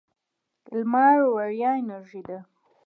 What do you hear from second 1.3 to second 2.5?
وړیا انرژي ده.